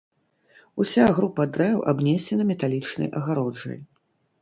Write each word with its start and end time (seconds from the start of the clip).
Уся 0.83 1.05
група 1.19 1.45
дрэў 1.59 1.77
абнесена 1.95 2.43
металічнай 2.55 3.09
агароджай. 3.23 3.79